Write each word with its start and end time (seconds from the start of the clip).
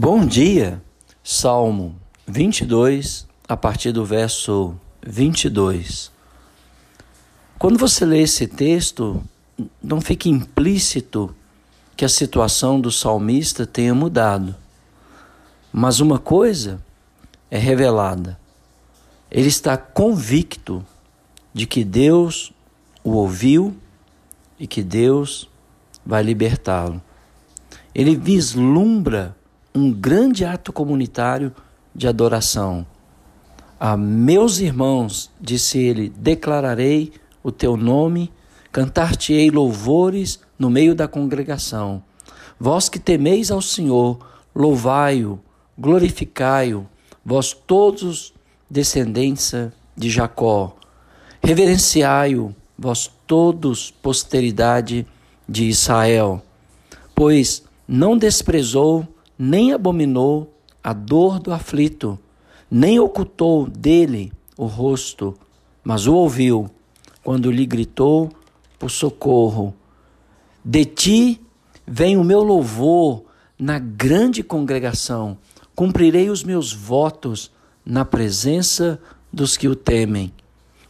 Bom 0.00 0.24
dia, 0.24 0.80
Salmo 1.24 1.96
22, 2.24 3.26
a 3.48 3.56
partir 3.56 3.90
do 3.90 4.04
verso 4.04 4.76
22. 5.04 6.12
Quando 7.58 7.76
você 7.76 8.04
lê 8.04 8.22
esse 8.22 8.46
texto, 8.46 9.20
não 9.82 10.00
fique 10.00 10.28
implícito 10.28 11.34
que 11.96 12.04
a 12.04 12.08
situação 12.08 12.80
do 12.80 12.92
salmista 12.92 13.66
tenha 13.66 13.92
mudado. 13.92 14.54
Mas 15.72 15.98
uma 15.98 16.20
coisa 16.20 16.80
é 17.50 17.58
revelada. 17.58 18.38
Ele 19.28 19.48
está 19.48 19.76
convicto 19.76 20.86
de 21.52 21.66
que 21.66 21.82
Deus 21.82 22.52
o 23.02 23.14
ouviu 23.14 23.76
e 24.60 24.68
que 24.68 24.84
Deus 24.84 25.50
vai 26.06 26.22
libertá-lo. 26.22 27.02
Ele 27.92 28.14
vislumbra 28.14 29.36
um 29.78 29.92
grande 29.92 30.44
ato 30.44 30.72
comunitário 30.72 31.54
de 31.94 32.08
adoração. 32.08 32.84
A 33.78 33.96
meus 33.96 34.58
irmãos, 34.58 35.30
disse 35.40 35.78
ele, 35.78 36.08
declararei 36.16 37.12
o 37.44 37.52
teu 37.52 37.76
nome, 37.76 38.32
cantar-te-ei 38.72 39.50
louvores 39.50 40.40
no 40.58 40.68
meio 40.68 40.94
da 40.96 41.06
congregação. 41.06 42.02
Vós 42.58 42.88
que 42.88 42.98
temeis 42.98 43.52
ao 43.52 43.62
Senhor, 43.62 44.18
louvai-o, 44.52 45.38
glorificai-o, 45.78 46.84
vós 47.24 47.52
todos 47.52 48.34
descendência 48.68 49.72
de 49.96 50.10
Jacó. 50.10 50.76
Reverenciai-o, 51.40 52.52
vós 52.76 53.08
todos 53.28 53.92
posteridade 53.92 55.06
de 55.48 55.66
Israel, 55.66 56.42
pois 57.14 57.62
não 57.86 58.18
desprezou 58.18 59.06
nem 59.38 59.72
abominou 59.72 60.52
a 60.82 60.92
dor 60.92 61.38
do 61.38 61.52
aflito, 61.52 62.18
nem 62.70 62.98
ocultou 62.98 63.68
dele 63.68 64.32
o 64.56 64.66
rosto, 64.66 65.38
mas 65.84 66.06
o 66.06 66.14
ouviu 66.14 66.68
quando 67.22 67.50
lhe 67.50 67.64
gritou 67.64 68.30
por 68.78 68.90
socorro. 68.90 69.74
De 70.64 70.84
ti 70.84 71.40
vem 71.86 72.16
o 72.16 72.24
meu 72.24 72.42
louvor 72.42 73.24
na 73.58 73.78
grande 73.78 74.42
congregação, 74.42 75.38
cumprirei 75.74 76.30
os 76.30 76.42
meus 76.42 76.72
votos 76.72 77.50
na 77.84 78.04
presença 78.04 79.00
dos 79.32 79.56
que 79.56 79.68
o 79.68 79.76
temem. 79.76 80.32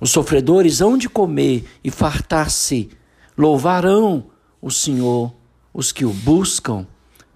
Os 0.00 0.10
sofredores 0.10 0.80
hão 0.80 0.96
de 0.96 1.08
comer 1.08 1.64
e 1.82 1.90
fartar-se, 1.90 2.88
louvarão 3.36 4.26
o 4.60 4.70
Senhor, 4.70 5.32
os 5.72 5.92
que 5.92 6.04
o 6.04 6.12
buscam 6.12 6.86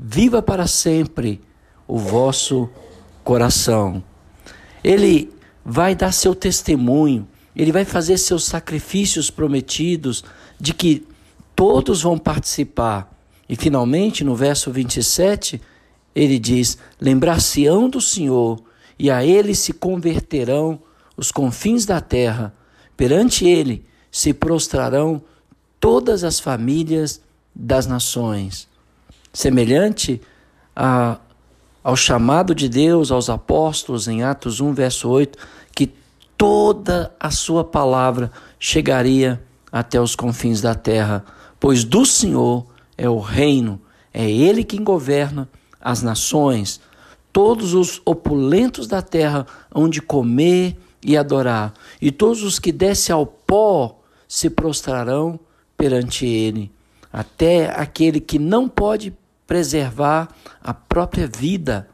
viva 0.04 0.42
para 0.42 0.66
sempre 0.66 1.40
o 1.86 1.96
vosso 1.96 2.68
coração. 3.22 4.02
Ele 4.82 5.32
vai 5.64 5.94
dar 5.94 6.10
seu 6.10 6.34
testemunho, 6.34 7.28
ele 7.54 7.70
vai 7.70 7.84
fazer 7.84 8.18
seus 8.18 8.44
sacrifícios 8.44 9.30
prometidos 9.30 10.24
de 10.58 10.74
que 10.74 11.06
todos 11.54 12.02
vão 12.02 12.18
participar. 12.18 13.16
E 13.48 13.54
finalmente, 13.54 14.24
no 14.24 14.34
verso 14.34 14.72
27, 14.72 15.60
ele 16.14 16.38
diz: 16.38 16.78
Lembrar-se-ão 17.00 17.88
do 17.88 18.00
Senhor, 18.00 18.60
e 18.98 19.08
a 19.08 19.24
ele 19.24 19.54
se 19.54 19.72
converterão 19.72 20.80
os 21.16 21.30
confins 21.30 21.86
da 21.86 22.00
terra, 22.00 22.52
perante 22.96 23.46
ele 23.46 23.84
se 24.10 24.34
prostrarão 24.34 25.22
todas 25.78 26.24
as 26.24 26.40
famílias 26.40 27.20
das 27.54 27.86
nações 27.86 28.71
semelhante 29.32 30.20
a, 30.76 31.18
ao 31.82 31.96
chamado 31.96 32.54
de 32.54 32.68
Deus 32.68 33.10
aos 33.10 33.30
apóstolos 33.30 34.06
em 34.06 34.22
Atos 34.22 34.60
1, 34.60 34.74
verso 34.74 35.08
8, 35.08 35.38
que 35.74 35.92
toda 36.36 37.14
a 37.18 37.30
sua 37.30 37.64
palavra 37.64 38.30
chegaria 38.58 39.42
até 39.70 40.00
os 40.00 40.14
confins 40.14 40.60
da 40.60 40.74
terra, 40.74 41.24
pois 41.58 41.82
do 41.82 42.04
Senhor 42.04 42.66
é 42.96 43.08
o 43.08 43.18
reino, 43.18 43.80
é 44.12 44.30
Ele 44.30 44.62
quem 44.62 44.84
governa 44.84 45.48
as 45.80 46.02
nações, 46.02 46.80
todos 47.32 47.74
os 47.74 48.02
opulentos 48.04 48.86
da 48.86 49.00
terra 49.00 49.46
hão 49.74 49.88
de 49.88 50.02
comer 50.02 50.76
e 51.04 51.16
adorar, 51.16 51.72
e 52.00 52.12
todos 52.12 52.42
os 52.42 52.58
que 52.58 52.70
descem 52.70 53.14
ao 53.14 53.26
pó 53.26 53.98
se 54.28 54.50
prostrarão 54.50 55.40
perante 55.76 56.26
Ele, 56.26 56.70
até 57.12 57.70
aquele 57.70 58.20
que 58.20 58.38
não 58.38 58.68
pode 58.68 59.12
preservar 59.46 60.28
a 60.62 60.72
própria 60.72 61.26
vida. 61.26 61.88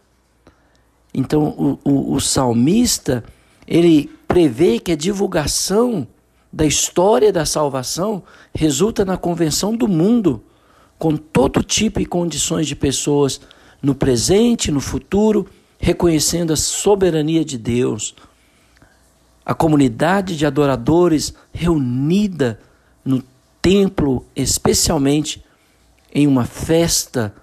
Então, 1.12 1.48
o, 1.48 1.78
o, 1.84 2.14
o 2.14 2.20
salmista, 2.20 3.24
ele 3.66 4.10
prevê 4.26 4.78
que 4.78 4.92
a 4.92 4.96
divulgação 4.96 6.06
da 6.52 6.64
história 6.64 7.32
da 7.32 7.44
salvação 7.44 8.22
resulta 8.54 9.04
na 9.04 9.16
convenção 9.16 9.76
do 9.76 9.88
mundo, 9.88 10.42
com 10.98 11.16
todo 11.16 11.62
tipo 11.62 12.00
e 12.00 12.06
condições 12.06 12.66
de 12.66 12.74
pessoas 12.74 13.40
no 13.82 13.94
presente, 13.94 14.70
no 14.70 14.80
futuro, 14.80 15.46
reconhecendo 15.78 16.52
a 16.52 16.56
soberania 16.56 17.44
de 17.44 17.56
Deus. 17.56 18.14
A 19.44 19.54
comunidade 19.54 20.36
de 20.36 20.44
adoradores 20.44 21.32
reunida 21.52 22.60
no 23.04 23.22
templo, 23.62 24.26
especialmente 24.34 25.42
em 26.12 26.26
uma 26.26 26.44
festa 26.44 27.34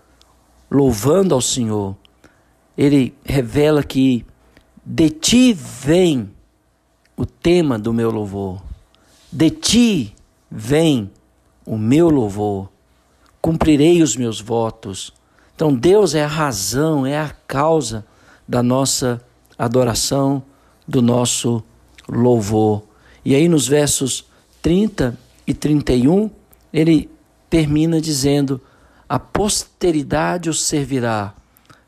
louvando 0.70 1.34
ao 1.34 1.42
Senhor, 1.42 1.96
ele 2.78 3.16
revela 3.24 3.84
que 3.84 4.26
de 4.86 5.10
ti 5.10 5.54
vem 5.54 6.30
o 7.16 7.26
tema 7.26 7.80
do 7.80 7.94
meu 7.94 8.12
louvor, 8.12 8.62
de 9.32 9.50
ti 9.50 10.16
vem 10.52 11.10
o 11.66 11.78
meu 11.78 12.10
louvor, 12.10 12.70
cumprirei 13.42 14.02
os 14.02 14.16
meus 14.16 14.40
votos. 14.40 15.14
Então, 15.56 15.74
Deus 15.74 16.14
é 16.14 16.24
a 16.24 16.28
razão, 16.28 17.06
é 17.06 17.18
a 17.18 17.30
causa 17.48 18.06
da 18.48 18.62
nossa 18.62 19.22
adoração, 19.58 20.44
do 20.88 21.02
nosso 21.02 21.64
louvor. 22.08 22.84
E 23.24 23.34
aí, 23.34 23.48
nos 23.48 23.68
versos 23.68 24.26
30 24.62 25.18
e 25.48 25.54
31, 25.54 26.30
ele 26.74 27.10
termina 27.56 28.02
dizendo: 28.02 28.60
A 29.08 29.18
posteridade 29.18 30.50
os 30.50 30.62
servirá, 30.62 31.34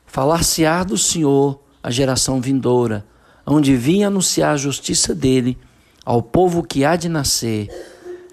falar-se-á 0.06 0.82
do 0.82 0.96
Senhor 0.96 1.60
a 1.82 1.90
geração 1.90 2.40
vindoura, 2.40 3.04
onde 3.46 3.76
vinha 3.76 4.06
anunciar 4.06 4.54
a 4.54 4.56
justiça 4.56 5.14
dele 5.14 5.58
ao 6.06 6.22
povo 6.22 6.62
que 6.62 6.86
há 6.86 6.96
de 6.96 7.06
nascer. 7.10 7.68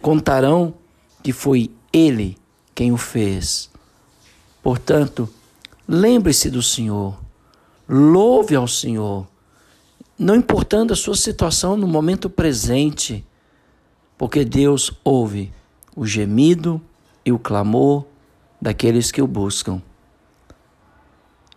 Contarão 0.01 0.75
que 1.21 1.33
foi 1.33 1.71
ele 1.91 2.37
quem 2.73 2.93
o 2.93 2.97
fez. 2.97 3.69
Portanto, 4.63 5.27
lembre-se 5.85 6.49
do 6.49 6.63
Senhor, 6.63 7.19
louve 7.87 8.55
ao 8.55 8.65
Senhor, 8.67 9.27
não 10.17 10.35
importando 10.35 10.93
a 10.93 10.95
sua 10.95 11.17
situação 11.17 11.75
no 11.75 11.85
momento 11.85 12.29
presente, 12.29 13.25
porque 14.17 14.45
Deus 14.45 14.89
ouve 15.03 15.51
o 15.97 16.05
gemido 16.05 16.81
e 17.25 17.31
o 17.31 17.39
clamor 17.39 18.05
daqueles 18.61 19.11
que 19.11 19.21
o 19.21 19.27
buscam. 19.27 19.81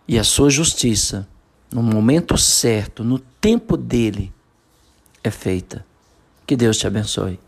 E 0.07 0.17
a 0.17 0.23
sua 0.23 0.49
justiça, 0.49 1.27
no 1.71 1.83
momento 1.83 2.37
certo, 2.37 3.03
no 3.03 3.19
tempo 3.19 3.77
dele, 3.77 4.33
é 5.23 5.29
feita. 5.29 5.85
Que 6.47 6.55
Deus 6.55 6.77
te 6.77 6.87
abençoe. 6.87 7.39